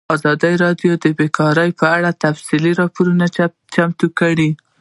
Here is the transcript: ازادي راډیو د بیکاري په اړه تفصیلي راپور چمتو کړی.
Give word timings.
ازادي 0.15 0.53
راډیو 0.63 0.91
د 1.03 1.05
بیکاري 1.19 1.69
په 1.79 1.85
اړه 1.97 2.09
تفصیلي 2.23 2.71
راپور 2.81 3.05
چمتو 3.73 4.07
کړی. 4.19 4.49